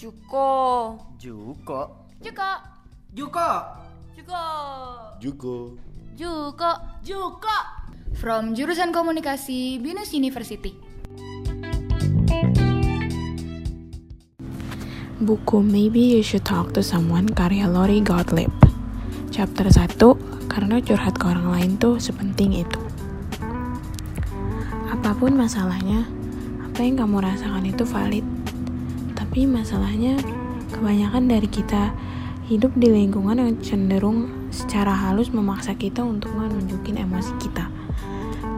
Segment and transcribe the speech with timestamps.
[0.00, 0.96] Juko.
[1.20, 2.08] Juko.
[2.24, 2.50] Juko.
[3.12, 3.48] Juko.
[4.16, 4.44] Juko.
[5.20, 5.76] Juko.
[6.16, 6.70] Juko.
[7.04, 7.56] Juko.
[8.16, 10.72] From jurusan komunikasi Binus University.
[15.20, 18.56] Buku Maybe You Should Talk to Someone karya Lori Gottlieb.
[19.28, 22.80] Chapter 1, karena curhat ke orang lain tuh sepenting itu.
[24.96, 26.08] Apa pun masalahnya,
[26.64, 28.39] apa yang kamu rasakan itu valid.
[29.30, 30.18] Tapi masalahnya,
[30.74, 31.94] kebanyakan dari kita
[32.50, 37.70] hidup di lingkungan yang cenderung secara halus memaksa kita untuk menunjukin emosi kita.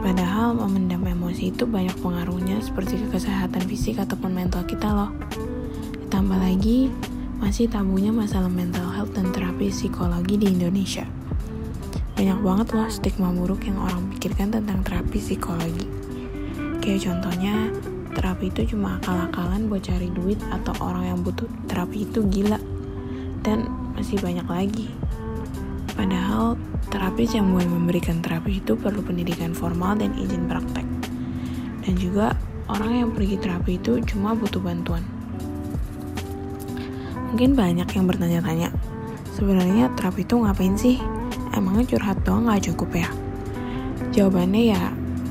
[0.00, 5.12] Padahal memendam emosi itu banyak pengaruhnya seperti ke kesehatan fisik ataupun mental kita loh.
[6.08, 6.88] Ditambah lagi,
[7.36, 11.04] masih tabunya masalah mental health dan terapi psikologi di Indonesia.
[12.16, 15.84] Banyak banget loh stigma buruk yang orang pikirkan tentang terapi psikologi.
[16.80, 17.68] Kayak contohnya,
[18.12, 22.60] terapi itu cuma akal-akalan buat cari duit atau orang yang butuh terapi itu gila.
[23.42, 23.66] Dan
[23.98, 24.88] masih banyak lagi.
[25.92, 26.56] Padahal,
[26.88, 30.86] terapis yang boleh memberikan terapi itu perlu pendidikan formal dan izin praktek.
[31.82, 32.32] Dan juga,
[32.70, 35.04] orang yang pergi terapi itu cuma butuh bantuan.
[37.32, 38.68] Mungkin banyak yang bertanya-tanya,
[39.36, 40.96] sebenarnya terapi itu ngapain sih?
[41.52, 43.08] Emangnya curhat doang nggak cukup ya?
[44.12, 44.82] Jawabannya ya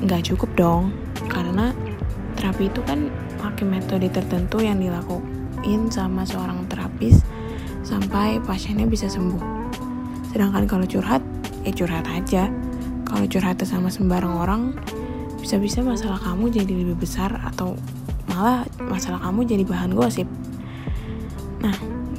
[0.02, 0.82] nggak cukup dong,
[1.30, 1.70] karena
[2.42, 3.06] terapi itu kan
[3.38, 7.22] pakai metode tertentu yang dilakuin sama seorang terapis
[7.86, 9.38] sampai pasiennya bisa sembuh.
[10.34, 11.22] Sedangkan kalau curhat,
[11.62, 12.50] ya curhat aja.
[13.06, 14.74] Kalau curhat sama sembarang orang,
[15.38, 17.78] bisa-bisa masalah kamu jadi lebih besar atau
[18.26, 20.26] malah masalah kamu jadi bahan gosip.
[21.62, 21.76] Nah,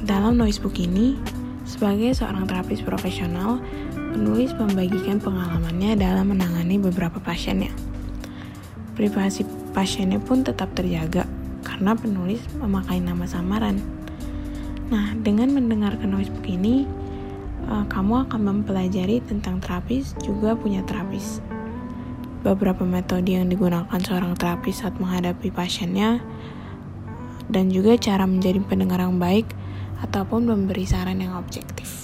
[0.08, 1.20] dalam noisebook ini,
[1.68, 3.60] sebagai seorang terapis profesional,
[3.92, 7.74] penulis membagikan pengalamannya dalam menangani beberapa pasiennya.
[8.94, 11.26] Privasi pasiennya pun tetap terjaga
[11.66, 13.82] karena penulis memakai nama samaran.
[14.88, 16.86] Nah, dengan mendengarkan noisebook ini,
[17.66, 21.42] uh, kamu akan mempelajari tentang terapis juga punya terapis.
[22.44, 26.20] Beberapa metode yang digunakan seorang terapis saat menghadapi pasiennya,
[27.48, 29.48] dan juga cara menjadi pendengar yang baik
[30.04, 32.03] ataupun memberi saran yang objektif.